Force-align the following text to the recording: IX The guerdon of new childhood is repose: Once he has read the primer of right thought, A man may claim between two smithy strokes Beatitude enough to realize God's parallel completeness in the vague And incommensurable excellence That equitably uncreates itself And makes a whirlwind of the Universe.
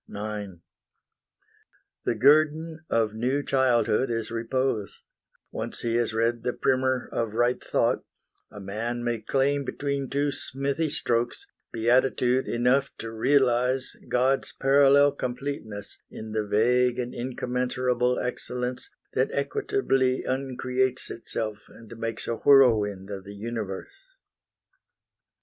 IX 0.09 0.53
The 2.05 2.15
guerdon 2.15 2.83
of 2.89 3.13
new 3.13 3.43
childhood 3.43 4.09
is 4.09 4.31
repose: 4.31 5.03
Once 5.51 5.81
he 5.81 5.93
has 5.97 6.11
read 6.11 6.41
the 6.41 6.53
primer 6.53 7.07
of 7.11 7.35
right 7.35 7.63
thought, 7.63 8.03
A 8.51 8.59
man 8.59 9.03
may 9.03 9.19
claim 9.21 9.63
between 9.63 10.09
two 10.09 10.31
smithy 10.31 10.89
strokes 10.89 11.45
Beatitude 11.71 12.47
enough 12.47 12.89
to 12.97 13.11
realize 13.11 13.95
God's 14.09 14.51
parallel 14.53 15.11
completeness 15.11 15.99
in 16.09 16.31
the 16.31 16.47
vague 16.47 16.97
And 16.97 17.13
incommensurable 17.13 18.17
excellence 18.17 18.89
That 19.13 19.29
equitably 19.31 20.23
uncreates 20.27 21.11
itself 21.11 21.59
And 21.67 21.95
makes 21.99 22.27
a 22.27 22.37
whirlwind 22.37 23.11
of 23.11 23.23
the 23.23 23.35
Universe. 23.35 23.93